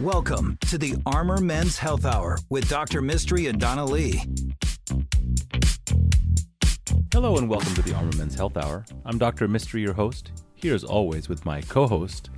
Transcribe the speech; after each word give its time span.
Welcome 0.00 0.56
to 0.68 0.78
the 0.78 0.94
Armor 1.04 1.36
Men's 1.42 1.76
Health 1.76 2.06
Hour 2.06 2.38
with 2.48 2.66
Dr. 2.70 3.02
Mistry 3.02 3.50
and 3.50 3.60
Donna 3.60 3.84
Lee. 3.84 4.22
Hello 7.12 7.36
and 7.36 7.50
welcome 7.50 7.74
to 7.74 7.82
the 7.82 7.94
Armor 7.94 8.16
Men's 8.16 8.34
Health 8.34 8.56
Hour. 8.56 8.86
I'm 9.04 9.18
Dr. 9.18 9.46
Mistry, 9.48 9.82
your 9.82 9.92
host, 9.92 10.32
here 10.54 10.74
as 10.74 10.84
always 10.84 11.28
with 11.28 11.44
my 11.44 11.60
co 11.60 11.86
host, 11.86 12.30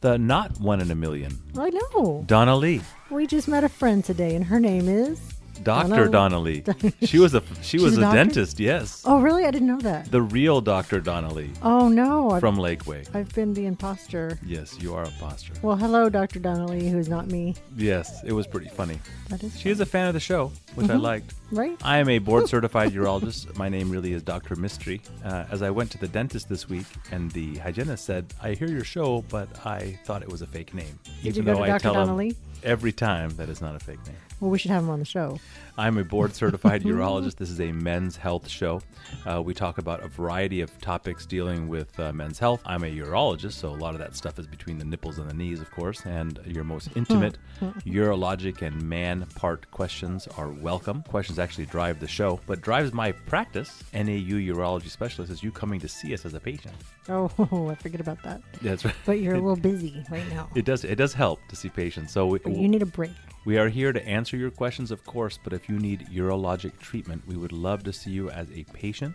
the 0.00 0.18
not 0.18 0.60
one 0.60 0.80
in 0.80 0.92
a 0.92 0.94
million, 0.94 1.36
I 1.58 1.70
know. 1.70 2.22
Donna 2.26 2.54
Lee. 2.54 2.82
We 3.10 3.26
just 3.26 3.48
met 3.48 3.64
a 3.64 3.68
friend 3.68 4.04
today, 4.04 4.36
and 4.36 4.44
her 4.44 4.60
name 4.60 4.88
is. 4.88 5.37
Dr. 5.62 6.08
Donnelly. 6.08 6.64
She 7.02 7.18
was 7.18 7.34
a 7.34 7.42
she 7.62 7.78
was 7.78 7.96
a 7.96 8.08
a, 8.08 8.12
dentist, 8.12 8.58
yes. 8.60 9.02
Oh, 9.04 9.20
really? 9.20 9.44
I 9.44 9.50
didn't 9.50 9.68
know 9.68 9.80
that. 9.80 10.10
The 10.10 10.22
real 10.22 10.60
Dr. 10.60 11.00
Donnelly. 11.00 11.50
Oh 11.62 11.88
no, 11.88 12.30
I've, 12.30 12.40
from 12.40 12.56
Lakeway. 12.56 13.08
I've 13.14 13.32
been 13.34 13.54
the 13.54 13.66
imposter. 13.66 14.38
Yes, 14.44 14.78
you 14.80 14.94
are 14.94 15.02
a 15.04 15.08
imposter. 15.08 15.52
Well, 15.62 15.76
hello, 15.76 16.08
Dr. 16.08 16.38
Donnelly, 16.38 16.88
who's 16.88 17.08
not 17.08 17.26
me. 17.28 17.54
Yes, 17.76 18.22
it 18.24 18.32
was 18.32 18.46
pretty 18.46 18.68
funny. 18.68 18.98
That 19.28 19.42
is 19.42 19.58
She 19.58 19.70
is 19.70 19.80
a 19.80 19.86
fan 19.86 20.08
of 20.08 20.14
the 20.14 20.20
show, 20.20 20.52
which 20.74 20.90
I 20.90 20.94
liked. 20.96 21.34
right. 21.52 21.76
I 21.82 21.98
am 21.98 22.08
a 22.08 22.18
board 22.28 22.48
certified 22.48 22.92
urologist. 22.92 23.56
My 23.56 23.68
name 23.68 23.90
really 23.90 24.12
is 24.12 24.22
Dr. 24.22 24.56
Mistry. 24.56 25.00
Uh, 25.24 25.44
as 25.50 25.62
I 25.62 25.70
went 25.70 25.90
to 25.92 25.98
the 25.98 26.08
dentist 26.08 26.48
this 26.48 26.68
week, 26.68 26.86
and 27.12 27.30
the 27.32 27.56
hygienist 27.58 28.04
said, 28.04 28.32
I 28.42 28.52
hear 28.54 28.68
your 28.68 28.84
show, 28.84 29.22
but 29.28 29.48
I 29.66 29.98
thought 30.04 30.22
it 30.22 30.28
was 30.28 30.42
a 30.42 30.46
fake 30.46 30.74
name. 30.74 30.98
Did 31.22 31.36
you 31.36 31.42
go 31.42 31.54
to 31.54 31.60
I 31.60 31.66
Dr. 31.68 31.80
tell 31.82 31.94
Donnelly? 31.94 32.36
every 32.64 32.92
time 32.92 33.30
that 33.36 33.48
is 33.48 33.60
not 33.60 33.74
a 33.76 33.78
fake 33.78 34.04
name. 34.06 34.16
Well, 34.40 34.50
we 34.50 34.58
should 34.58 34.70
have 34.70 34.82
him 34.82 34.90
on 34.90 34.98
the 35.00 35.04
show. 35.04 35.40
I'm 35.78 35.96
a 35.96 36.02
board 36.02 36.34
certified 36.34 36.82
urologist. 36.84 37.36
This 37.36 37.50
is 37.50 37.60
a 37.60 37.70
men's 37.70 38.16
health 38.16 38.48
show. 38.48 38.82
Uh, 39.24 39.40
we 39.40 39.54
talk 39.54 39.78
about 39.78 40.02
a 40.02 40.08
variety 40.08 40.60
of 40.60 40.76
topics 40.80 41.24
dealing 41.24 41.68
with 41.68 41.98
uh, 42.00 42.12
men's 42.12 42.40
health. 42.40 42.60
I'm 42.66 42.82
a 42.82 42.92
urologist, 42.92 43.52
so 43.52 43.68
a 43.68 43.76
lot 43.76 43.94
of 43.94 44.00
that 44.00 44.16
stuff 44.16 44.40
is 44.40 44.48
between 44.48 44.78
the 44.78 44.84
nipples 44.84 45.18
and 45.18 45.30
the 45.30 45.34
knees, 45.34 45.60
of 45.60 45.70
course. 45.70 46.04
And 46.04 46.40
your 46.44 46.64
most 46.64 46.88
intimate 46.96 47.38
urologic 47.86 48.60
and 48.62 48.82
man 48.82 49.24
part 49.36 49.70
questions 49.70 50.26
are 50.36 50.48
welcome. 50.48 51.04
Questions 51.04 51.38
actually 51.38 51.66
drive 51.66 52.00
the 52.00 52.08
show, 52.08 52.40
but 52.48 52.60
drives 52.60 52.92
my 52.92 53.12
practice, 53.12 53.84
NAU 53.94 54.40
urology 54.50 54.90
specialist, 54.90 55.30
is 55.30 55.44
you 55.44 55.52
coming 55.52 55.78
to 55.78 55.88
see 55.88 56.12
us 56.12 56.26
as 56.26 56.34
a 56.34 56.40
patient. 56.40 56.74
Oh, 57.08 57.68
I 57.70 57.76
forget 57.76 58.00
about 58.00 58.20
that. 58.24 58.42
That's 58.62 58.84
right. 58.84 58.94
But 59.06 59.20
you're 59.20 59.36
a 59.36 59.40
little 59.40 59.54
busy 59.54 60.04
right 60.10 60.28
now. 60.28 60.48
It 60.56 60.64
does. 60.64 60.82
It 60.82 60.96
does 60.96 61.14
help 61.14 61.38
to 61.50 61.54
see 61.54 61.68
patients. 61.68 62.12
So 62.12 62.26
we, 62.26 62.40
you 62.46 62.68
need 62.68 62.82
a 62.82 62.86
break. 62.86 63.12
We 63.44 63.56
are 63.56 63.68
here 63.68 63.94
to 63.94 64.06
answer 64.06 64.36
your 64.36 64.50
questions, 64.50 64.90
of 64.90 65.04
course, 65.04 65.38
but 65.42 65.54
if 65.54 65.67
you 65.68 65.78
need 65.78 66.08
urologic 66.12 66.78
treatment, 66.78 67.22
we 67.26 67.36
would 67.36 67.52
love 67.52 67.82
to 67.84 67.92
see 67.92 68.10
you 68.10 68.30
as 68.30 68.48
a 68.52 68.64
patient. 68.72 69.14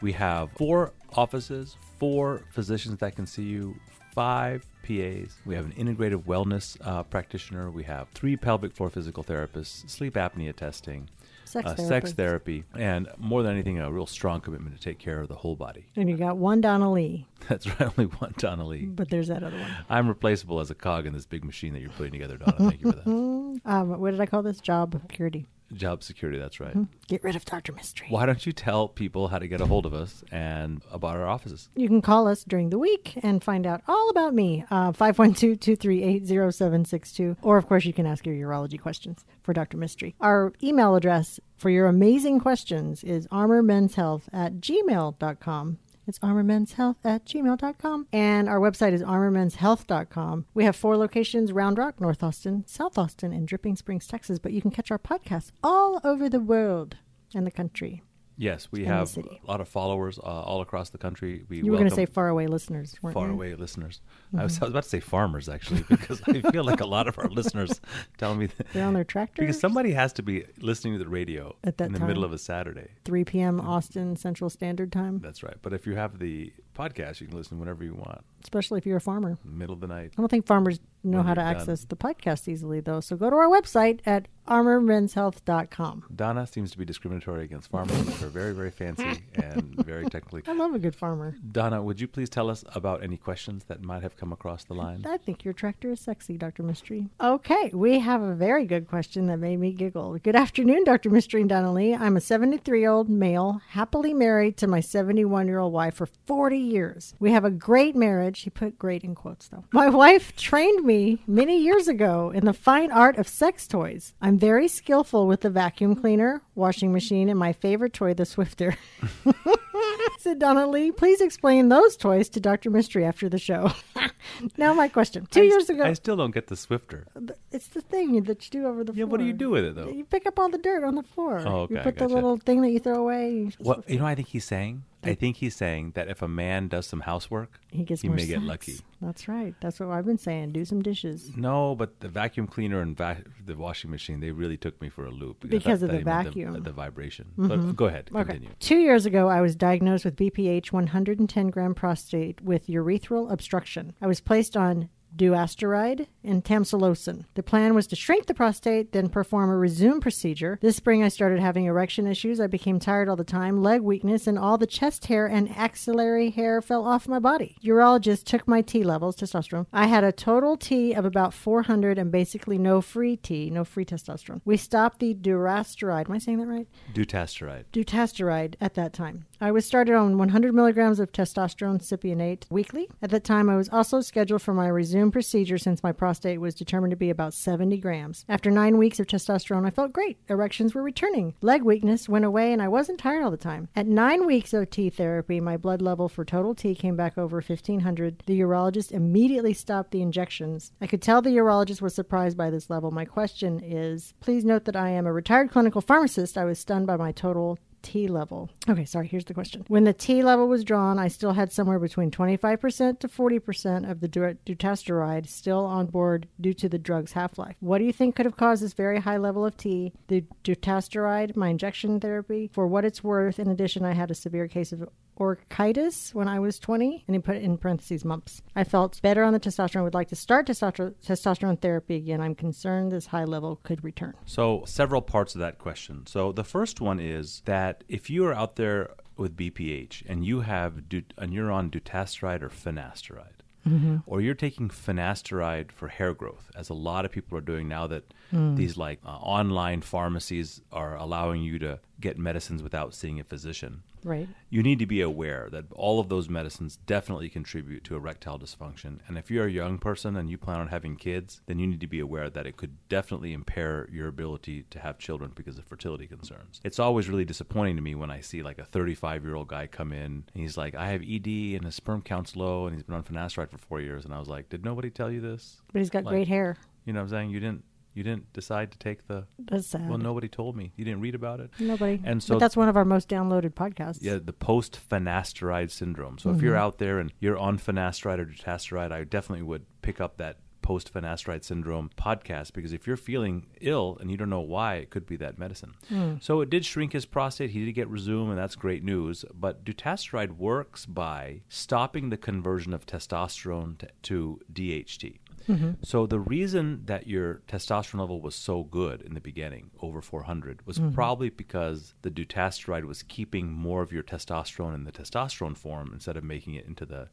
We 0.00 0.12
have 0.12 0.50
four 0.52 0.92
offices, 1.14 1.76
four 1.98 2.42
physicians 2.52 2.98
that 2.98 3.16
can 3.16 3.26
see 3.26 3.42
you, 3.42 3.76
five 4.14 4.64
PAs. 4.82 5.36
We 5.44 5.54
have 5.54 5.66
an 5.66 5.72
integrative 5.72 6.24
wellness 6.24 6.76
uh, 6.82 7.02
practitioner. 7.02 7.70
We 7.70 7.84
have 7.84 8.08
three 8.14 8.36
pelvic 8.36 8.72
floor 8.74 8.88
physical 8.90 9.22
therapists, 9.22 9.88
sleep 9.90 10.14
apnea 10.14 10.56
testing, 10.56 11.08
Sex 11.44 11.66
uh, 11.68 11.76
sex 11.76 12.12
therapy, 12.12 12.64
and 12.76 13.08
more 13.18 13.42
than 13.42 13.52
anything, 13.52 13.78
a 13.80 13.90
real 13.90 14.06
strong 14.06 14.40
commitment 14.40 14.76
to 14.76 14.80
take 14.80 14.98
care 14.98 15.20
of 15.20 15.28
the 15.28 15.34
whole 15.34 15.56
body. 15.56 15.84
And 15.96 16.08
you 16.08 16.16
got 16.16 16.36
one 16.36 16.60
Donnelly, 16.60 17.26
That's 17.48 17.66
right, 17.66 17.82
only 17.98 18.06
one 18.06 18.34
Donna 18.38 18.64
Lee. 18.66 18.86
but 18.86 19.10
there's 19.10 19.28
that 19.28 19.42
other 19.42 19.58
one. 19.58 19.70
I'm 19.88 20.06
replaceable 20.08 20.60
as 20.60 20.70
a 20.70 20.74
cog 20.76 21.06
in 21.06 21.12
this 21.12 21.26
big 21.26 21.44
machine 21.44 21.72
that 21.72 21.80
you're 21.80 21.90
putting 21.90 22.12
together, 22.12 22.36
Donna. 22.36 22.70
Thank 22.70 22.82
you 22.82 22.92
for 22.92 22.98
that. 22.98 23.60
Um, 23.70 23.98
what 24.00 24.12
did 24.12 24.20
I 24.20 24.26
call 24.26 24.42
this? 24.42 24.60
Job 24.60 24.98
security. 25.02 25.44
Job 25.74 26.02
security, 26.02 26.38
that's 26.38 26.60
right. 26.60 26.76
Get 27.06 27.22
rid 27.22 27.36
of 27.36 27.44
Dr. 27.44 27.72
Mistry. 27.72 28.10
Why 28.10 28.26
don't 28.26 28.44
you 28.44 28.52
tell 28.52 28.88
people 28.88 29.28
how 29.28 29.38
to 29.38 29.46
get 29.46 29.60
a 29.60 29.66
hold 29.66 29.86
of 29.86 29.94
us 29.94 30.24
and 30.32 30.82
about 30.90 31.16
our 31.16 31.26
offices? 31.26 31.68
You 31.76 31.88
can 31.88 32.02
call 32.02 32.26
us 32.26 32.42
during 32.44 32.70
the 32.70 32.78
week 32.78 33.18
and 33.22 33.42
find 33.42 33.66
out 33.66 33.82
all 33.86 34.10
about 34.10 34.34
me. 34.34 34.64
Uh, 34.70 34.92
512-238-0762. 34.92 37.36
Or, 37.42 37.56
of 37.56 37.68
course, 37.68 37.84
you 37.84 37.92
can 37.92 38.06
ask 38.06 38.26
your 38.26 38.34
urology 38.34 38.80
questions 38.80 39.24
for 39.42 39.52
Dr. 39.52 39.76
Mistry. 39.76 40.14
Our 40.20 40.52
email 40.62 40.96
address 40.96 41.38
for 41.56 41.70
your 41.70 41.86
amazing 41.86 42.40
questions 42.40 43.04
is 43.04 43.28
armormenshealth 43.28 44.22
at 44.32 44.54
gmail.com. 44.54 45.78
It's 46.06 46.18
armormenshealth 46.20 46.96
at 47.04 47.24
gmail.com. 47.24 48.06
And 48.12 48.48
our 48.48 48.58
website 48.58 48.92
is 48.92 49.02
armormenshealth.com. 49.02 50.46
We 50.54 50.64
have 50.64 50.76
four 50.76 50.96
locations 50.96 51.52
Round 51.52 51.78
Rock, 51.78 52.00
North 52.00 52.22
Austin, 52.22 52.64
South 52.66 52.98
Austin, 52.98 53.32
and 53.32 53.46
Dripping 53.46 53.76
Springs, 53.76 54.06
Texas. 54.06 54.38
But 54.38 54.52
you 54.52 54.60
can 54.60 54.70
catch 54.70 54.90
our 54.90 54.98
podcasts 54.98 55.52
all 55.62 56.00
over 56.04 56.28
the 56.28 56.40
world 56.40 56.96
and 57.34 57.46
the 57.46 57.50
country. 57.50 58.02
Yes, 58.40 58.68
we 58.72 58.86
have 58.86 59.14
a 59.18 59.22
lot 59.46 59.60
of 59.60 59.68
followers 59.68 60.18
uh, 60.18 60.22
all 60.22 60.62
across 60.62 60.88
the 60.88 60.96
country. 60.96 61.44
We 61.50 61.58
You 61.58 61.72
were 61.72 61.76
going 61.76 61.90
to 61.90 61.94
say 61.94 62.06
faraway 62.06 62.46
listeners, 62.46 62.96
weren't 63.02 63.12
far 63.12 63.26
you? 63.26 63.34
away 63.34 63.54
listeners. 63.54 64.00
I, 64.34 64.44
was, 64.44 64.56
I 64.62 64.64
was 64.64 64.70
about 64.70 64.84
to 64.84 64.88
say 64.88 65.00
farmers 65.00 65.46
actually 65.50 65.82
because 65.90 66.22
I 66.26 66.40
feel 66.50 66.64
like 66.64 66.80
a 66.80 66.86
lot 66.86 67.06
of 67.06 67.18
our 67.18 67.28
listeners 67.40 67.82
tell 68.16 68.34
me 68.34 68.46
that 68.46 68.72
They're 68.72 68.86
on 68.86 68.94
their 68.94 69.04
tractors. 69.04 69.42
because 69.42 69.60
somebody 69.60 69.92
has 69.92 70.14
to 70.14 70.22
be 70.22 70.44
listening 70.58 70.94
to 70.94 70.98
the 71.04 71.10
radio 71.10 71.54
At 71.64 71.76
that 71.78 71.88
in 71.88 71.92
the 71.92 71.98
time. 71.98 72.08
middle 72.08 72.24
of 72.24 72.32
a 72.32 72.38
Saturday. 72.38 72.88
3 73.04 73.24
p.m. 73.24 73.60
Austin 73.60 74.16
Central 74.16 74.48
Standard 74.48 74.90
Time, 74.90 75.18
That's 75.18 75.42
right. 75.42 75.56
But 75.60 75.74
if 75.74 75.86
you 75.86 75.94
have 75.96 76.18
the 76.18 76.50
podcast, 76.74 77.20
you 77.20 77.26
can 77.26 77.36
listen 77.36 77.58
whenever 77.58 77.84
you 77.84 77.94
want, 77.94 78.24
especially 78.42 78.78
if 78.78 78.86
you're 78.86 78.96
a 78.96 79.00
farmer. 79.00 79.38
middle 79.44 79.74
of 79.74 79.80
the 79.80 79.86
night. 79.86 80.12
I 80.16 80.20
don't 80.20 80.28
think 80.28 80.46
farmers 80.46 80.80
know 81.02 81.18
When 81.18 81.26
how 81.28 81.34
to 81.34 81.40
done. 81.40 81.56
access 81.56 81.84
the 81.84 81.96
podcast 81.96 82.46
easily, 82.48 82.80
though. 82.80 83.00
So 83.00 83.16
go 83.16 83.30
to 83.30 83.36
our 83.36 83.48
website 83.48 84.00
at 84.06 84.28
armormenshealth.com. 84.46 86.04
Donna 86.14 86.46
seems 86.46 86.70
to 86.72 86.78
be 86.78 86.84
discriminatory 86.84 87.44
against 87.44 87.70
farmers. 87.70 87.96
They're 88.18 88.28
very, 88.28 88.52
very 88.52 88.70
fancy 88.70 89.22
and 89.34 89.74
very 89.84 90.04
technically. 90.06 90.42
I 90.46 90.52
love 90.52 90.74
a 90.74 90.78
good 90.78 90.94
farmer. 90.94 91.36
Donna, 91.52 91.82
would 91.82 92.00
you 92.00 92.08
please 92.08 92.28
tell 92.28 92.50
us 92.50 92.64
about 92.74 93.02
any 93.02 93.16
questions 93.16 93.64
that 93.64 93.82
might 93.82 94.02
have 94.02 94.16
come 94.16 94.32
across 94.32 94.64
the 94.64 94.74
line? 94.74 95.04
I 95.08 95.16
think 95.16 95.44
your 95.44 95.54
tractor 95.54 95.90
is 95.92 96.00
sexy, 96.00 96.36
Dr. 96.36 96.62
Mistry. 96.62 97.08
Okay, 97.20 97.70
we 97.72 97.98
have 98.00 98.22
a 98.22 98.34
very 98.34 98.66
good 98.66 98.88
question 98.88 99.26
that 99.26 99.38
made 99.38 99.58
me 99.58 99.72
giggle. 99.72 100.18
Good 100.18 100.36
afternoon, 100.36 100.84
Dr. 100.84 101.10
Mistry 101.10 101.40
and 101.40 101.48
Donnelly. 101.48 101.94
I'm 101.94 102.16
a 102.16 102.20
73 102.20 102.80
year 102.80 102.90
old 102.90 103.08
male, 103.08 103.60
happily 103.70 104.12
married 104.12 104.56
to 104.58 104.66
my 104.66 104.80
71 104.80 105.46
year 105.46 105.58
old 105.58 105.72
wife 105.72 105.94
for 105.94 106.08
40 106.26 106.58
years. 106.58 107.14
We 107.18 107.32
have 107.32 107.44
a 107.44 107.50
great 107.50 107.96
marriage. 107.96 108.29
He 108.38 108.50
put 108.50 108.78
great 108.78 109.02
in 109.04 109.14
quotes, 109.14 109.48
though. 109.48 109.64
My 109.72 109.88
wife 109.88 110.34
trained 110.36 110.84
me 110.84 111.18
many 111.26 111.60
years 111.60 111.88
ago 111.88 112.30
in 112.30 112.44
the 112.44 112.52
fine 112.52 112.90
art 112.90 113.16
of 113.18 113.28
sex 113.28 113.66
toys. 113.66 114.14
I'm 114.22 114.38
very 114.38 114.68
skillful 114.68 115.26
with 115.26 115.40
the 115.42 115.50
vacuum 115.50 115.94
cleaner, 115.96 116.42
washing 116.54 116.92
machine, 116.92 117.28
and 117.28 117.38
my 117.38 117.52
favorite 117.52 117.92
toy, 117.92 118.14
the 118.14 118.24
Swiffer. 118.24 118.76
Said 120.18 120.38
Donnelly, 120.38 120.92
please 120.92 121.20
explain 121.20 121.68
those 121.68 121.96
toys 121.96 122.28
to 122.30 122.40
Dr. 122.40 122.70
Mistry 122.70 123.04
after 123.06 123.28
the 123.28 123.38
show. 123.38 123.72
now, 124.58 124.74
my 124.74 124.88
question. 124.88 125.26
Two 125.30 125.40
I 125.40 125.44
years 125.44 125.66
st- 125.66 125.78
ago, 125.80 125.88
I 125.88 125.94
still 125.94 126.16
don't 126.16 126.32
get 126.32 126.48
the 126.48 126.54
Swiffer. 126.56 127.04
it's 127.50 127.68
the 127.68 127.80
thing 127.80 128.22
that 128.24 128.44
you 128.44 128.60
do 128.60 128.66
over 128.66 128.84
the 128.84 128.92
Yeah, 128.92 129.04
floor. 129.04 129.08
what 129.12 129.20
do 129.20 129.24
you 129.26 129.32
do 129.32 129.48
with 129.50 129.64
it 129.64 129.74
though? 129.76 129.88
You 129.88 130.04
pick 130.04 130.26
up 130.26 130.38
all 130.38 130.48
the 130.50 130.58
dirt 130.58 130.84
on 130.84 130.94
the 130.94 131.02
floor. 131.02 131.40
Oh, 131.46 131.60
okay, 131.62 131.74
You 131.76 131.80
put 131.80 131.96
the 131.96 132.08
little 132.08 132.36
thing 132.36 132.60
that 132.62 132.70
you 132.70 132.80
throw 132.80 132.96
away. 133.00 133.50
What 133.58 133.88
you 133.88 133.98
know? 133.98 134.06
I 134.06 134.14
think 134.14 134.28
he's 134.28 134.44
saying. 134.44 134.84
I 135.02 135.14
think 135.14 135.36
he's 135.36 135.56
saying 135.56 135.92
that 135.94 136.08
if 136.08 136.22
a 136.22 136.28
man 136.28 136.68
does 136.68 136.86
some 136.86 137.00
housework, 137.00 137.60
He 137.70 137.84
gets 137.84 138.02
he 138.02 138.08
may 138.08 138.26
get 138.26 138.42
lucky. 138.42 138.80
That's 139.00 139.28
right. 139.28 139.54
That's 139.60 139.80
what 139.80 139.88
I've 139.88 140.04
been 140.04 140.18
saying. 140.18 140.52
Do 140.52 140.64
some 140.64 140.82
dishes. 140.82 141.34
No, 141.36 141.74
but 141.74 142.00
the 142.00 142.08
vacuum 142.08 142.46
cleaner 142.46 142.80
and 142.80 142.96
va- 142.96 143.22
the 143.44 143.56
washing 143.56 143.90
machine, 143.90 144.20
they 144.20 144.30
really 144.30 144.58
took 144.58 144.80
me 144.82 144.88
for 144.88 145.06
a 145.06 145.10
loop. 145.10 145.40
Because 145.40 145.62
thought 145.62 145.72
of 145.72 145.80
the 145.80 145.86
that 145.86 145.98
he 145.98 146.04
meant 146.04 146.26
vacuum. 146.26 146.54
Mm-hmm. 146.54 146.62
the, 146.64 146.72
vibration. 146.72 147.32
But 147.36 147.76
go 147.76 147.86
ahead, 147.86 148.10
continue. 148.12 148.50
Two 148.60 148.78
years 148.78 149.06
ago, 149.06 149.28
I 149.28 149.40
was 149.40 149.56
diagnosed 149.56 150.04
with 150.04 150.16
BPH 150.16 150.72
110 150.72 151.48
gram 151.48 151.74
prostate 151.74 152.42
with 152.42 152.66
urethral 152.66 153.30
obstruction. 153.32 153.94
I 154.02 154.06
was 154.06 154.20
placed 154.20 154.56
on 154.56 154.90
dutasteride 155.16 156.06
and 156.24 156.44
tamsulosin. 156.44 157.24
The 157.34 157.42
plan 157.42 157.74
was 157.74 157.86
to 157.88 157.96
shrink 157.96 158.26
the 158.26 158.34
prostate, 158.34 158.92
then 158.92 159.08
perform 159.08 159.50
a 159.50 159.54
Rezum 159.54 160.00
procedure. 160.00 160.58
This 160.62 160.76
spring, 160.76 161.02
I 161.02 161.08
started 161.08 161.40
having 161.40 161.64
erection 161.64 162.06
issues. 162.06 162.40
I 162.40 162.46
became 162.46 162.78
tired 162.78 163.08
all 163.08 163.16
the 163.16 163.24
time, 163.24 163.62
leg 163.62 163.80
weakness, 163.80 164.26
and 164.26 164.38
all 164.38 164.58
the 164.58 164.66
chest 164.66 165.06
hair 165.06 165.26
and 165.26 165.50
axillary 165.56 166.30
hair 166.30 166.60
fell 166.60 166.84
off 166.86 167.08
my 167.08 167.18
body. 167.18 167.56
Urologist 167.64 168.24
took 168.24 168.46
my 168.46 168.62
T 168.62 168.82
levels, 168.82 169.16
testosterone. 169.16 169.66
I 169.72 169.86
had 169.86 170.04
a 170.04 170.12
total 170.12 170.56
T 170.56 170.92
of 170.92 171.04
about 171.04 171.34
400 171.34 171.98
and 171.98 172.10
basically 172.12 172.58
no 172.58 172.80
free 172.80 173.16
T, 173.16 173.50
no 173.50 173.64
free 173.64 173.84
testosterone. 173.84 174.40
We 174.44 174.56
stopped 174.56 175.00
the 175.00 175.14
durasteride. 175.14 176.06
Am 176.06 176.12
I 176.12 176.18
saying 176.18 176.38
that 176.38 176.46
right? 176.46 176.68
Dutasteride. 176.94 177.64
dutasteride 177.72 178.54
at 178.60 178.74
that 178.74 178.92
time. 178.92 179.26
I 179.42 179.52
was 179.52 179.64
started 179.64 179.94
on 179.94 180.18
100 180.18 180.54
milligrams 180.54 181.00
of 181.00 181.12
testosterone 181.12 181.80
cypionate 181.80 182.44
weekly. 182.50 182.90
At 183.00 183.08
that 183.08 183.24
time, 183.24 183.48
I 183.48 183.56
was 183.56 183.70
also 183.70 184.02
scheduled 184.02 184.42
for 184.42 184.52
my 184.52 184.68
Rezum 184.68 185.10
procedure 185.10 185.56
since 185.56 185.82
my 185.82 185.92
prostate 185.92 186.42
was 186.42 186.54
determined 186.54 186.90
to 186.90 186.96
be 186.96 187.08
about 187.08 187.32
70 187.32 187.78
grams. 187.78 188.26
After 188.28 188.50
nine 188.50 188.76
weeks 188.76 189.00
of 189.00 189.06
testosterone, 189.06 189.66
I 189.66 189.70
felt 189.70 189.94
great. 189.94 190.18
Erections 190.28 190.74
were 190.74 190.82
returning. 190.82 191.36
Leg 191.40 191.62
weakness 191.62 192.06
went 192.06 192.26
away, 192.26 192.52
and 192.52 192.60
I 192.60 192.68
wasn't 192.68 192.98
tired 192.98 193.24
all 193.24 193.30
the 193.30 193.38
time. 193.38 193.70
At 193.74 193.86
nine 193.86 194.26
weeks 194.26 194.52
of 194.52 194.68
T 194.68 194.90
therapy, 194.90 195.40
my 195.40 195.56
blood 195.56 195.80
level 195.80 196.10
for 196.10 196.22
total 196.22 196.54
T 196.54 196.74
came 196.74 196.94
back 196.94 197.16
over 197.16 197.36
1500. 197.36 198.24
The 198.26 198.40
urologist 198.40 198.92
immediately 198.92 199.54
stopped 199.54 199.90
the 199.90 200.02
injections. 200.02 200.72
I 200.82 200.86
could 200.86 201.00
tell 201.00 201.22
the 201.22 201.30
urologist 201.30 201.80
was 201.80 201.94
surprised 201.94 202.36
by 202.36 202.50
this 202.50 202.68
level. 202.68 202.90
My 202.90 203.06
question 203.06 203.58
is 203.64 204.12
please 204.20 204.44
note 204.44 204.66
that 204.66 204.76
I 204.76 204.90
am 204.90 205.06
a 205.06 205.12
retired 205.14 205.50
clinical 205.50 205.80
pharmacist. 205.80 206.36
I 206.36 206.44
was 206.44 206.58
stunned 206.58 206.86
by 206.86 206.98
my 206.98 207.12
total 207.12 207.58
T 207.82 208.08
level. 208.08 208.50
Okay, 208.68 208.84
sorry, 208.84 209.08
here's 209.08 209.24
the 209.24 209.34
question. 209.34 209.64
When 209.68 209.84
the 209.84 209.92
T 209.92 210.22
level 210.22 210.48
was 210.48 210.64
drawn, 210.64 210.98
I 210.98 211.08
still 211.08 211.32
had 211.32 211.52
somewhere 211.52 211.78
between 211.78 212.10
25% 212.10 212.98
to 213.00 213.08
40% 213.08 213.90
of 213.90 214.00
the 214.00 214.08
dutasteride 214.08 215.28
still 215.28 215.64
on 215.64 215.86
board 215.86 216.28
due 216.40 216.54
to 216.54 216.68
the 216.68 216.78
drug's 216.78 217.12
half 217.12 217.38
life. 217.38 217.56
What 217.60 217.78
do 217.78 217.84
you 217.84 217.92
think 217.92 218.16
could 218.16 218.26
have 218.26 218.36
caused 218.36 218.62
this 218.62 218.72
very 218.72 219.00
high 219.00 219.16
level 219.16 219.44
of 219.44 219.56
T? 219.56 219.92
The 220.08 220.24
dutasteride, 220.44 221.36
my 221.36 221.48
injection 221.48 222.00
therapy. 222.00 222.50
For 222.52 222.66
what 222.66 222.84
it's 222.84 223.04
worth, 223.04 223.38
in 223.38 223.48
addition, 223.48 223.84
I 223.84 223.92
had 223.92 224.10
a 224.10 224.14
severe 224.14 224.48
case 224.48 224.72
of 224.72 224.88
orchitis 225.18 226.14
when 226.14 226.28
I 226.28 226.38
was 226.38 226.58
20, 226.58 227.04
and 227.06 227.14
he 227.14 227.20
put 227.20 227.36
in 227.36 227.58
parentheses 227.58 228.04
mumps. 228.04 228.42
I 228.56 228.64
felt 228.64 229.00
better 229.02 229.22
on 229.22 229.32
the 229.32 229.40
testosterone, 229.40 229.84
would 229.84 229.94
like 229.94 230.08
to 230.08 230.16
start 230.16 230.46
testosterone, 230.46 230.94
testosterone 231.06 231.60
therapy 231.60 231.96
again. 231.96 232.20
I'm 232.20 232.34
concerned 232.34 232.92
this 232.92 233.06
high 233.06 233.24
level 233.24 233.60
could 233.62 233.84
return. 233.84 234.14
So, 234.24 234.64
several 234.66 235.02
parts 235.02 235.34
of 235.34 235.40
that 235.40 235.58
question. 235.58 236.06
So, 236.06 236.32
the 236.32 236.44
first 236.44 236.80
one 236.80 237.00
is 237.00 237.42
that 237.44 237.84
if 237.88 238.10
you 238.10 238.24
are 238.26 238.34
out 238.34 238.56
there 238.56 238.90
with 239.16 239.36
BPH 239.36 240.02
and 240.08 240.24
you 240.24 240.40
have 240.40 240.88
du- 240.88 241.02
and 241.18 241.32
you're 241.32 241.52
on 241.52 241.70
dutasteride 241.70 242.42
or 242.42 242.48
finasteride, 242.48 243.40
Mm-hmm. 243.68 243.98
or 244.06 244.22
you're 244.22 244.34
taking 244.34 244.70
finasteride 244.70 245.70
for 245.70 245.88
hair 245.88 246.14
growth, 246.14 246.50
as 246.56 246.70
a 246.70 246.74
lot 246.74 247.04
of 247.04 247.12
people 247.12 247.36
are 247.36 247.42
doing 247.42 247.68
now 247.68 247.86
that 247.88 248.14
mm. 248.32 248.56
these 248.56 248.78
like 248.78 249.00
uh, 249.04 249.10
online 249.10 249.82
pharmacies 249.82 250.62
are 250.72 250.96
allowing 250.96 251.42
you 251.42 251.58
to 251.58 251.78
get 252.00 252.18
medicines 252.18 252.62
without 252.62 252.94
seeing 252.94 253.20
a 253.20 253.24
physician. 253.24 253.82
Right. 254.02 254.28
You 254.48 254.62
need 254.62 254.78
to 254.78 254.86
be 254.86 255.00
aware 255.00 255.48
that 255.52 255.66
all 255.72 256.00
of 256.00 256.08
those 256.08 256.28
medicines 256.28 256.78
definitely 256.86 257.28
contribute 257.28 257.84
to 257.84 257.96
erectile 257.96 258.38
dysfunction. 258.38 259.00
And 259.06 259.18
if 259.18 259.30
you're 259.30 259.46
a 259.46 259.50
young 259.50 259.78
person 259.78 260.16
and 260.16 260.30
you 260.30 260.38
plan 260.38 260.60
on 260.60 260.68
having 260.68 260.96
kids, 260.96 261.42
then 261.46 261.58
you 261.58 261.66
need 261.66 261.80
to 261.80 261.86
be 261.86 262.00
aware 262.00 262.30
that 262.30 262.46
it 262.46 262.56
could 262.56 262.76
definitely 262.88 263.32
impair 263.32 263.88
your 263.92 264.08
ability 264.08 264.64
to 264.70 264.78
have 264.78 264.98
children 264.98 265.32
because 265.34 265.58
of 265.58 265.64
fertility 265.64 266.06
concerns. 266.06 266.60
It's 266.64 266.78
always 266.78 267.08
really 267.08 267.24
disappointing 267.24 267.76
to 267.76 267.82
me 267.82 267.94
when 267.94 268.10
I 268.10 268.20
see 268.20 268.42
like 268.42 268.58
a 268.58 268.64
35 268.64 269.24
year 269.24 269.34
old 269.34 269.48
guy 269.48 269.66
come 269.66 269.92
in 269.92 270.00
and 270.00 270.24
he's 270.34 270.56
like, 270.56 270.74
I 270.74 270.88
have 270.88 271.02
ED 271.02 271.26
and 271.56 271.64
his 271.64 271.74
sperm 271.74 272.02
count's 272.02 272.36
low 272.36 272.66
and 272.66 272.74
he's 272.74 272.84
been 272.84 272.94
on 272.94 273.04
finasteride 273.04 273.50
for 273.50 273.58
four 273.58 273.80
years. 273.80 274.04
And 274.04 274.14
I 274.14 274.18
was 274.18 274.28
like, 274.28 274.48
did 274.48 274.64
nobody 274.64 274.90
tell 274.90 275.10
you 275.10 275.20
this? 275.20 275.60
But 275.72 275.80
he's 275.80 275.90
got 275.90 276.04
like, 276.04 276.12
great 276.12 276.28
hair. 276.28 276.56
You 276.84 276.94
know 276.94 277.00
what 277.00 277.04
I'm 277.04 277.10
saying? 277.10 277.30
You 277.30 277.40
didn't 277.40 277.64
you 277.94 278.02
didn't 278.02 278.32
decide 278.32 278.70
to 278.72 278.78
take 278.78 279.06
the. 279.08 279.26
That's 279.38 279.66
sad. 279.66 279.88
Well, 279.88 279.98
nobody 279.98 280.28
told 280.28 280.56
me. 280.56 280.72
You 280.76 280.84
didn't 280.84 281.00
read 281.00 281.14
about 281.14 281.40
it. 281.40 281.50
Nobody. 281.58 282.00
And 282.04 282.22
so 282.22 282.34
but 282.34 282.40
that's 282.40 282.56
one 282.56 282.68
of 282.68 282.76
our 282.76 282.84
most 282.84 283.08
downloaded 283.08 283.54
podcasts. 283.54 283.98
Yeah, 284.00 284.18
the 284.22 284.32
post 284.32 284.78
finasteride 284.88 285.70
syndrome. 285.70 286.18
So 286.18 286.28
mm-hmm. 286.28 286.38
if 286.38 286.42
you're 286.42 286.56
out 286.56 286.78
there 286.78 286.98
and 286.98 287.12
you're 287.20 287.38
on 287.38 287.58
finasteride 287.58 288.18
or 288.18 288.26
dutasteride, 288.26 288.92
I 288.92 289.04
definitely 289.04 289.42
would 289.42 289.66
pick 289.82 290.00
up 290.00 290.16
that 290.18 290.38
post 290.62 290.92
finasteride 290.92 291.42
syndrome 291.42 291.90
podcast 291.96 292.52
because 292.52 292.72
if 292.72 292.86
you're 292.86 292.96
feeling 292.96 293.46
ill 293.60 293.98
and 294.00 294.10
you 294.10 294.16
don't 294.16 294.30
know 294.30 294.40
why, 294.40 294.76
it 294.76 294.90
could 294.90 295.06
be 295.06 295.16
that 295.16 295.38
medicine. 295.38 295.74
Mm. 295.90 296.22
So 296.22 296.40
it 296.40 296.50
did 296.50 296.64
shrink 296.64 296.92
his 296.92 297.06
prostate. 297.06 297.50
He 297.50 297.64
did 297.64 297.72
get 297.72 297.90
Rezum, 297.90 298.28
and 298.28 298.38
that's 298.38 298.54
great 298.54 298.84
news. 298.84 299.24
But 299.34 299.64
dutasteride 299.64 300.36
works 300.36 300.86
by 300.86 301.40
stopping 301.48 302.10
the 302.10 302.16
conversion 302.16 302.72
of 302.72 302.86
testosterone 302.86 303.78
to, 303.78 303.88
to 304.02 304.40
DHT. 304.52 305.18
Mm-hmm. 305.48 305.72
So 305.82 306.06
the 306.06 306.20
reason 306.20 306.82
that 306.86 307.06
your 307.06 307.42
testosterone 307.48 308.00
level 308.00 308.20
was 308.20 308.34
so 308.34 308.64
good 308.64 309.02
in 309.02 309.14
the 309.14 309.20
beginning, 309.20 309.70
over 309.80 310.00
400, 310.00 310.66
was 310.66 310.78
mm-hmm. 310.78 310.94
probably 310.94 311.30
because 311.30 311.94
the 312.02 312.10
dutasteride 312.10 312.84
was 312.84 313.02
keeping 313.02 313.50
more 313.52 313.82
of 313.82 313.92
your 313.92 314.02
testosterone 314.02 314.74
in 314.74 314.84
the 314.84 314.92
testosterone 314.92 315.56
form 315.56 315.90
instead 315.92 316.16
of 316.16 316.24
making 316.24 316.54
it 316.54 316.66
into 316.66 316.86
the 316.86 317.08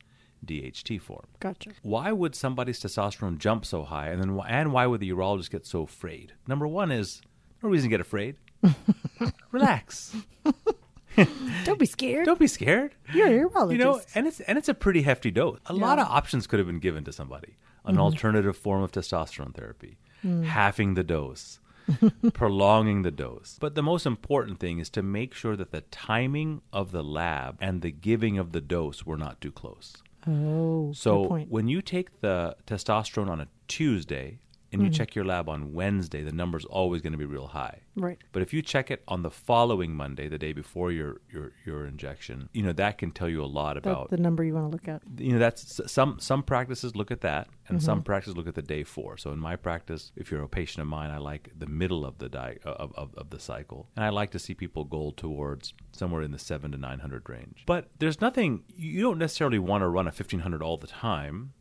DHT 0.45 1.01
form. 1.01 1.25
Gotcha. 1.39 1.71
Why 1.81 2.11
would 2.11 2.35
somebody's 2.35 2.79
testosterone 2.79 3.37
jump 3.37 3.65
so 3.65 3.83
high, 3.83 4.09
and 4.09 4.21
then 4.21 4.39
and 4.47 4.71
why 4.71 4.85
would 4.85 4.99
the 4.99 5.09
urologist 5.09 5.49
get 5.49 5.65
so 5.65 5.83
afraid? 5.83 6.33
Number 6.47 6.67
one 6.67 6.91
is 6.91 7.21
no 7.63 7.69
reason 7.69 7.89
to 7.89 7.93
get 7.93 8.01
afraid. 8.01 8.35
Relax. 9.51 10.15
Don't 11.65 11.79
be 11.79 11.85
scared. 11.85 12.25
Don't 12.25 12.39
be 12.39 12.47
scared. 12.47 12.95
You're 13.13 13.27
a 13.27 13.49
urologist. 13.49 13.71
You 13.71 13.77
know, 13.77 14.01
and 14.15 14.27
it's 14.27 14.39
and 14.41 14.57
it's 14.57 14.69
a 14.69 14.73
pretty 14.73 15.01
hefty 15.01 15.31
dose. 15.31 15.59
A 15.67 15.73
yeah. 15.73 15.81
lot 15.81 15.99
of 15.99 16.07
options 16.07 16.47
could 16.47 16.59
have 16.59 16.67
been 16.67 16.79
given 16.79 17.03
to 17.05 17.11
somebody 17.11 17.57
an 17.87 17.93
mm-hmm. 17.93 18.01
alternative 18.01 18.57
form 18.57 18.83
of 18.83 18.91
testosterone 18.91 19.55
therapy, 19.55 19.97
mm. 20.23 20.43
halving 20.43 20.93
the 20.93 21.03
dose, 21.03 21.59
prolonging 22.33 23.01
the 23.01 23.11
dose. 23.11 23.57
But 23.59 23.75
the 23.75 23.81
most 23.81 24.05
important 24.05 24.59
thing 24.59 24.79
is 24.79 24.89
to 24.91 25.01
make 25.01 25.33
sure 25.33 25.55
that 25.55 25.71
the 25.71 25.81
timing 25.81 26.61
of 26.73 26.91
the 26.91 27.03
lab 27.03 27.57
and 27.61 27.81
the 27.81 27.91
giving 27.91 28.37
of 28.37 28.51
the 28.51 28.61
dose 28.61 29.05
were 29.05 29.17
not 29.17 29.39
too 29.39 29.51
close. 29.51 29.95
Oh, 30.27 30.91
so 30.93 31.45
when 31.47 31.69
you 31.69 31.81
take 31.81 32.19
the 32.19 32.57
testosterone 32.65 33.29
on 33.29 33.39
a 33.39 33.47
Tuesday 33.69 34.39
and 34.71 34.81
you 34.81 34.89
mm-hmm. 34.89 34.93
check 34.93 35.15
your 35.15 35.25
lab 35.25 35.47
on 35.49 35.73
Wednesday, 35.73 36.23
the 36.23 36.31
number's 36.31 36.65
always 36.65 37.01
going 37.01 37.13
to 37.13 37.17
be 37.17 37.25
real 37.25 37.47
high. 37.47 37.81
Right. 37.95 38.17
But 38.31 38.41
if 38.41 38.53
you 38.53 38.61
check 38.61 38.91
it 38.91 39.01
on 39.07 39.23
the 39.23 39.31
following 39.31 39.95
Monday, 39.95 40.27
the 40.27 40.37
day 40.37 40.53
before 40.53 40.91
your 40.91 41.21
your, 41.31 41.53
your 41.65 41.85
injection, 41.85 42.49
you 42.53 42.61
know 42.61 42.73
that 42.73 42.97
can 42.97 43.11
tell 43.11 43.29
you 43.29 43.43
a 43.43 43.45
lot 43.45 43.77
about 43.77 44.09
the, 44.09 44.17
the 44.17 44.21
number 44.21 44.43
you 44.43 44.53
want 44.53 44.67
to 44.67 44.71
look 44.71 44.87
at. 44.87 45.01
You 45.17 45.33
know 45.33 45.39
that's 45.39 45.81
some 45.91 46.19
some 46.19 46.43
practices 46.43 46.95
look 46.95 47.11
at 47.11 47.21
that, 47.21 47.47
and 47.67 47.77
mm-hmm. 47.77 47.85
some 47.85 48.03
practices 48.03 48.35
look 48.35 48.47
at 48.47 48.55
the 48.55 48.61
day 48.61 48.83
four. 48.83 49.17
So 49.17 49.31
in 49.31 49.39
my 49.39 49.55
practice, 49.55 50.11
if 50.15 50.31
you're 50.31 50.43
a 50.43 50.49
patient 50.49 50.81
of 50.81 50.87
mine, 50.87 51.09
I 51.09 51.17
like 51.17 51.49
the 51.57 51.67
middle 51.67 52.05
of 52.05 52.17
the 52.17 52.29
di- 52.29 52.57
of, 52.63 52.93
of, 52.95 53.15
of 53.15 53.29
the 53.29 53.39
cycle, 53.39 53.89
and 53.95 54.05
I 54.05 54.09
like 54.09 54.31
to 54.31 54.39
see 54.39 54.53
people 54.53 54.83
go 54.83 55.13
towards 55.15 55.73
somewhere 55.91 56.21
in 56.21 56.31
the 56.31 56.39
seven 56.39 56.71
to 56.71 56.77
nine 56.77 56.99
hundred 56.99 57.27
range. 57.29 57.63
But 57.65 57.89
there's 57.99 58.21
nothing 58.21 58.63
you 58.75 59.01
don't 59.01 59.17
necessarily 59.17 59.59
want 59.59 59.81
to 59.81 59.87
run 59.87 60.07
a 60.07 60.11
fifteen 60.11 60.41
hundred 60.41 60.61
all 60.61 60.77
the 60.77 60.87
time. 60.87 61.53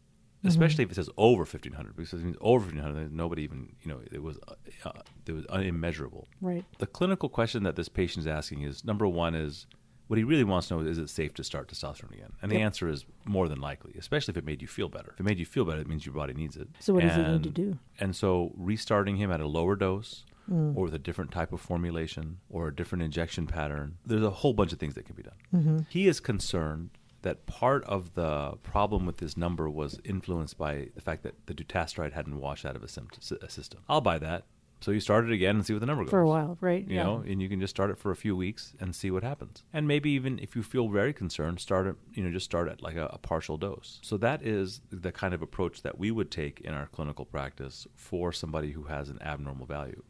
Especially 0.49 0.85
mm-hmm. 0.85 0.93
if 0.93 0.99
it 0.99 1.03
says 1.03 1.11
over 1.17 1.41
1500 1.41 1.97
because 1.97 2.13
it 2.15 2.25
means 2.25 2.37
over 2.41 2.65
1500 2.65 3.13
nobody 3.13 3.43
even 3.43 3.75
you 3.83 3.91
know 3.91 4.01
it 4.11 4.23
was 4.23 4.39
uh, 4.49 4.55
uh, 4.85 5.03
it 5.27 5.33
was 5.33 5.45
immeasurable 5.51 6.29
right 6.41 6.65
the 6.79 6.87
clinical 6.87 7.29
question 7.29 7.63
that 7.63 7.77
this 7.77 7.89
patient 7.89 8.25
is 8.25 8.27
asking 8.27 8.63
is 8.63 8.85
number 8.85 9.07
one 9.07 9.35
is 9.35 9.67
what 10.09 10.19
he 10.19 10.25
really 10.25 10.45
wants 10.45 10.69
to 10.69 10.75
know 10.75 10.81
is 10.81 10.87
is 10.87 10.99
it 10.99 11.09
safe 11.09 11.35
to 11.35 11.45
start 11.45 11.69
testosterone 11.69 12.13
again 12.13 12.33
and 12.43 12.51
yep. 12.53 12.59
the 12.59 12.65
answer 12.65 12.89
is 12.89 13.05
more 13.25 13.49
than 13.49 13.61
likely 13.61 13.93
especially 13.99 14.33
if 14.33 14.37
it 14.37 14.45
made 14.45 14.63
you 14.63 14.69
feel 14.69 14.89
better 14.89 15.13
if 15.15 15.21
it 15.21 15.25
made 15.25 15.39
you 15.39 15.47
feel 15.47 15.65
better 15.65 15.81
it 15.81 15.89
means 15.89 16.07
your 16.07 16.15
body 16.15 16.35
needs 16.35 16.57
it 16.57 16.69
so 16.79 16.95
what 16.95 17.03
and, 17.03 17.11
does 17.11 17.27
he 17.27 17.33
need 17.33 17.43
to 17.43 17.51
do 17.51 17.79
and 18.01 18.15
so 18.15 18.53
restarting 18.57 19.17
him 19.17 19.31
at 19.31 19.41
a 19.41 19.47
lower 19.47 19.77
dose 19.77 20.25
Mm. 20.49 20.77
or 20.77 20.85
with 20.85 20.95
a 20.95 20.99
different 21.01 21.33
type 21.33 21.53
of 21.53 21.61
formulation 21.61 22.39
or 22.49 22.69
a 22.69 22.73
different 22.75 23.03
injection 23.03 23.49
pattern. 23.49 23.99
There's 24.07 24.23
a 24.23 24.31
whole 24.31 24.53
bunch 24.53 24.73
of 24.73 24.79
things 24.79 24.95
that 24.95 25.05
can 25.05 25.17
be 25.17 25.25
done. 25.25 25.35
Mm-hmm. 25.53 25.79
He 25.89 26.07
is 26.07 26.21
concerned 26.21 26.91
that 27.23 27.47
part 27.47 27.85
of 27.85 28.15
the 28.15 28.53
problem 28.63 29.07
with 29.07 29.19
this 29.19 29.37
number 29.37 29.69
was 29.69 29.99
influenced 30.05 30.59
by 30.59 30.89
the 30.95 31.01
fact 31.01 31.23
that 31.23 31.47
the 31.47 31.55
dutasteride 31.55 32.13
hadn't 32.13 32.39
washed 32.39 32.65
out 32.65 32.77
of 32.77 32.83
a, 32.83 32.89
system. 32.89 33.81
I'll 33.89 34.01
buy 34.01 34.19
that. 34.19 34.45
So 34.81 34.91
you 34.91 35.01
start 35.01 35.25
it 35.25 35.33
again 35.33 35.57
and 35.57 35.67
see 35.67 35.73
what 35.73 35.81
the 35.81 35.87
number 35.87 36.05
goes. 36.05 36.11
For 36.11 36.21
a 36.21 36.29
while, 36.29 36.59
right? 36.61 36.87
You 36.87 36.97
yeah. 36.97 37.05
know, 37.05 37.25
and 37.27 37.41
you 37.41 37.49
can 37.49 37.61
just 37.61 37.75
start 37.75 37.91
it 37.91 37.99
for 37.99 38.11
a 38.11 38.17
few 38.17 38.37
weeks 38.37 38.75
and 38.79 38.95
see 38.95 39.11
what 39.11 39.23
happens. 39.23 39.65
And 39.73 39.89
maybe 39.89 40.11
even 40.11 40.39
if 40.39 40.55
you 40.55 40.63
feel 40.63 40.89
very 40.89 41.15
concerned, 41.15 41.61
start 41.61 41.87
it, 41.87 41.97
you 42.13 42.23
know, 42.23 42.31
just 42.31 42.45
start 42.45 42.69
at 42.69 42.83
like 42.83 42.97
a, 42.97 43.07
a 43.07 43.19
partial 43.19 43.57
dose. 43.57 43.99
So 44.03 44.19
that 44.19 44.43
is 44.43 44.83
the 44.91 45.13
kind 45.13 45.33
of 45.33 45.41
approach 45.41 45.83
that 45.83 45.99
we 45.99 46.11
would 46.11 46.31
take 46.31 46.61
in 46.61 46.75
our 46.75 46.87
clinical 46.87 47.25
practice 47.25 47.87
for 47.95 48.33
somebody 48.33 48.73
who 48.73 48.85
has 48.85 49.09
an 49.09 49.21
abnormal 49.23 49.67
value. 49.67 50.03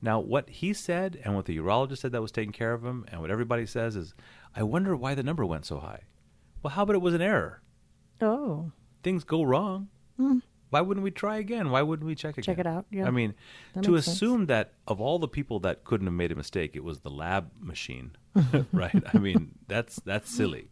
Now, 0.00 0.20
what 0.20 0.48
he 0.48 0.72
said 0.72 1.20
and 1.24 1.34
what 1.34 1.44
the 1.44 1.56
urologist 1.58 1.98
said 1.98 2.12
that 2.12 2.22
was 2.22 2.32
taking 2.32 2.52
care 2.52 2.72
of 2.72 2.84
him 2.84 3.04
and 3.08 3.20
what 3.20 3.30
everybody 3.30 3.66
says 3.66 3.94
is, 3.94 4.14
I 4.56 4.62
wonder 4.62 4.96
why 4.96 5.14
the 5.14 5.22
number 5.22 5.44
went 5.44 5.66
so 5.66 5.78
high. 5.78 6.02
Well, 6.64 6.72
how 6.72 6.82
about 6.82 6.96
it 6.96 7.02
was 7.02 7.12
an 7.12 7.20
error? 7.20 7.60
Oh. 8.22 8.72
Things 9.02 9.22
go 9.22 9.42
wrong. 9.42 9.88
Mm. 10.18 10.40
Why 10.70 10.80
wouldn't 10.80 11.04
we 11.04 11.10
try 11.10 11.36
again? 11.36 11.70
Why 11.70 11.82
wouldn't 11.82 12.06
we 12.06 12.14
check 12.14 12.38
again? 12.38 12.42
Check 12.42 12.58
it 12.58 12.66
out. 12.66 12.86
Yeah. 12.90 13.06
I 13.06 13.10
mean, 13.10 13.34
that 13.74 13.84
to 13.84 13.96
assume 13.96 14.40
sense. 14.40 14.48
that 14.48 14.72
of 14.88 14.98
all 14.98 15.18
the 15.18 15.28
people 15.28 15.60
that 15.60 15.84
couldn't 15.84 16.06
have 16.06 16.14
made 16.14 16.32
a 16.32 16.34
mistake, 16.34 16.74
it 16.74 16.82
was 16.82 17.00
the 17.00 17.10
lab 17.10 17.50
machine, 17.60 18.16
right? 18.72 18.96
I 19.12 19.18
mean, 19.18 19.52
that's 19.68 20.00
that's 20.06 20.30
silly. 20.34 20.70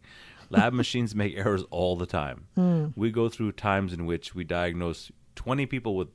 Lab 0.49 0.73
machines 0.73 1.13
make 1.13 1.37
errors 1.37 1.63
all 1.69 1.95
the 1.95 2.07
time. 2.07 2.47
Mm. 2.57 2.93
We 2.95 3.11
go 3.11 3.29
through 3.29 3.51
times 3.51 3.93
in 3.93 4.07
which 4.07 4.33
we 4.33 4.43
diagnose 4.43 5.11
20 5.35 5.67
people 5.67 5.95
with 5.95 6.07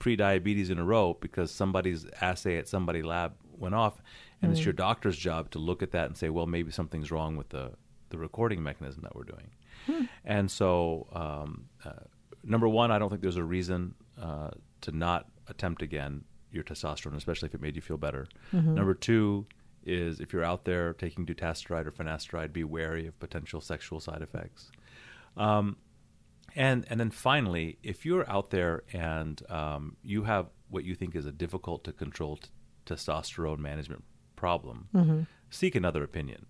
pre-diabetes 0.00 0.70
in 0.70 0.78
a 0.78 0.84
row 0.84 1.16
because 1.20 1.52
somebody's 1.52 2.04
assay 2.20 2.58
at 2.58 2.68
somebody 2.68 3.00
lab 3.00 3.34
went 3.56 3.76
off, 3.76 4.02
and 4.42 4.50
mm. 4.50 4.54
it's 4.56 4.64
your 4.64 4.74
doctor's 4.74 5.16
job 5.16 5.50
to 5.52 5.60
look 5.60 5.84
at 5.84 5.92
that 5.92 6.06
and 6.06 6.16
say, 6.16 6.30
well, 6.30 6.46
maybe 6.46 6.72
something's 6.72 7.12
wrong 7.12 7.36
with 7.36 7.50
the 7.50 7.72
the 8.10 8.18
recording 8.18 8.62
mechanism 8.62 9.02
that 9.02 9.14
we're 9.14 9.24
doing. 9.24 9.50
Hmm. 9.86 10.04
And 10.24 10.50
so, 10.50 11.06
um, 11.12 11.66
uh, 11.84 12.04
number 12.44 12.68
one, 12.68 12.90
I 12.90 12.98
don't 12.98 13.08
think 13.08 13.22
there's 13.22 13.36
a 13.36 13.44
reason 13.44 13.94
uh, 14.20 14.50
to 14.82 14.92
not 14.92 15.28
attempt 15.48 15.82
again 15.82 16.24
your 16.52 16.64
testosterone, 16.64 17.16
especially 17.16 17.46
if 17.46 17.54
it 17.54 17.60
made 17.60 17.76
you 17.76 17.82
feel 17.82 17.96
better. 17.96 18.26
Mm-hmm. 18.52 18.74
Number 18.74 18.94
two 18.94 19.46
is 19.84 20.20
if 20.20 20.32
you're 20.32 20.44
out 20.44 20.64
there 20.64 20.92
taking 20.94 21.24
dutasteride 21.24 21.86
or 21.86 21.92
finasteride, 21.92 22.52
be 22.52 22.64
wary 22.64 23.06
of 23.06 23.18
potential 23.18 23.60
sexual 23.60 24.00
side 24.00 24.22
effects. 24.22 24.70
Um, 25.36 25.76
and 26.56 26.84
and 26.90 26.98
then 26.98 27.10
finally, 27.10 27.78
if 27.82 28.04
you're 28.04 28.28
out 28.28 28.50
there 28.50 28.82
and 28.92 29.40
um, 29.48 29.96
you 30.02 30.24
have 30.24 30.46
what 30.68 30.84
you 30.84 30.94
think 30.94 31.14
is 31.14 31.24
a 31.24 31.32
difficult 31.32 31.84
to 31.84 31.92
control 31.92 32.36
t- 32.36 32.48
testosterone 32.86 33.58
management 33.58 34.02
problem, 34.34 34.88
mm-hmm. 34.92 35.20
seek 35.50 35.76
another 35.76 36.02
opinion 36.02 36.46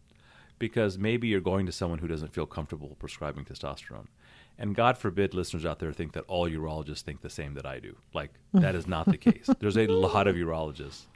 because 0.61 0.97
maybe 0.97 1.26
you're 1.26 1.40
going 1.40 1.67
to 1.67 1.73
someone 1.73 1.99
who 1.99 2.07
doesn't 2.07 2.33
feel 2.33 2.47
comfortable 2.47 2.95
prescribing 3.00 3.45
testosterone. 3.45 4.07
And 4.57 4.76
God 4.76 4.97
forbid 4.97 5.35
listeners 5.35 5.67
out 5.67 5.81
there 5.81 5.93
think 5.93 6.12
that 6.12 6.25
all 6.29 6.49
urologists 6.49 7.00
think 7.00 7.23
the 7.23 7.31
same 7.31 7.55
that 7.55 7.67
I 7.67 7.81
do. 7.81 7.97
Like, 8.14 8.31
that 8.52 8.75
is 8.75 8.87
not 8.87 9.07
the 9.07 9.17
case. 9.33 9.49
There's 9.59 9.79
a 9.79 9.87
lot 9.87 10.29
of 10.29 10.37
urologists. 10.37 11.07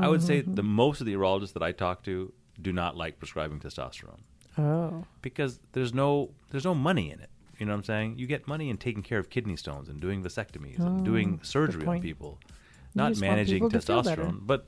I 0.00 0.08
would 0.08 0.22
say 0.22 0.40
the 0.40 0.62
mm-hmm. 0.62 0.70
most 0.70 1.00
of 1.00 1.06
the 1.06 1.14
urologists 1.14 1.52
that 1.52 1.62
I 1.62 1.70
talk 1.70 2.02
to 2.04 2.32
do 2.60 2.72
not 2.72 2.96
like 2.96 3.18
prescribing 3.18 3.60
testosterone 3.60 4.20
Oh. 4.56 5.04
because 5.20 5.58
there's 5.72 5.92
no 5.92 6.30
there's 6.50 6.64
no 6.64 6.74
money 6.74 7.10
in 7.10 7.20
it. 7.20 7.30
You 7.58 7.66
know 7.66 7.72
what 7.72 7.78
I'm 7.78 7.84
saying? 7.84 8.18
You 8.18 8.26
get 8.26 8.46
money 8.48 8.70
in 8.70 8.76
taking 8.76 9.02
care 9.02 9.18
of 9.18 9.30
kidney 9.30 9.56
stones 9.56 9.88
and 9.88 10.00
doing 10.00 10.22
vasectomies 10.22 10.78
and 10.78 11.04
doing 11.04 11.38
oh, 11.40 11.44
surgery 11.44 11.86
on 11.86 12.00
people, 12.00 12.38
not 12.94 13.16
managing 13.18 13.56
people 13.56 13.70
to 13.70 13.80
feel 13.80 14.02
better. 14.02 14.22
testosterone. 14.22 14.40
But 14.42 14.66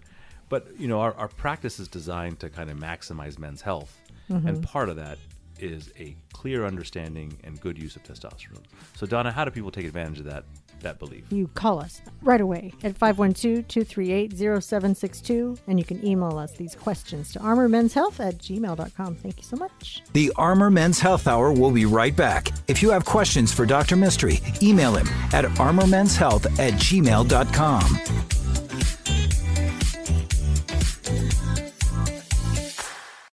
but 0.49 0.69
you 0.79 0.89
know 0.89 1.01
our, 1.01 1.15
our 1.15 1.29
practice 1.29 1.79
is 1.79 1.89
designed 1.89 2.41
to 2.41 2.51
kind 2.51 2.71
of 2.71 2.79
maximize 2.79 3.39
men's 3.39 3.63
health, 3.63 4.01
Mm-hmm. 4.31 4.49
and 4.49 4.63
part 4.63 4.89
of 4.89 4.97
that 4.97 5.19
is 5.59 5.91
a 5.99 6.15
clear 6.33 6.67
understanding 6.67 7.39
and 7.45 7.61
good 7.61 7.79
use 7.79 7.97
of 7.97 8.03
testosterone. 8.03 8.65
So 8.95 9.07
Donna, 9.07 9.33
how 9.33 9.45
do 9.45 9.51
people 9.51 9.71
take 9.71 9.87
advantage 9.87 10.19
of 10.19 10.27
that 10.27 10.45
that 10.83 10.99
belief? 10.99 11.25
You 11.31 11.49
call 11.49 11.81
us 11.81 12.03
right 12.21 12.41
away 12.41 12.75
at 12.85 12.99
512-238-0762 12.99 15.59
and 15.67 15.79
you 15.79 15.85
can 15.85 16.05
email 16.07 16.39
us 16.39 16.53
these 16.53 16.75
questions 16.75 17.33
to 17.33 17.39
armormenshealth 17.39 18.21
at 18.21 18.37
gmail.com. 18.39 19.15
Thank 19.17 19.39
you 19.39 19.43
so 19.43 19.57
much. 19.57 20.03
The 20.13 20.33
Armor 20.37 20.71
Men's 20.71 21.01
Health 21.01 21.27
Hour 21.27 21.53
will 21.53 21.71
be 21.71 21.87
right 21.87 22.15
back. 22.15 22.53
If 22.69 22.83
you 22.83 22.91
have 22.91 23.07
questions 23.07 23.53
for 23.53 23.65
Dr. 23.65 23.97
Mistry, 23.97 24.63
email 24.63 24.95
him 24.95 25.09
at 25.33 25.47
armormenshealth 25.57 26.59
at 26.59 26.75
gmail.com. 26.75 28.36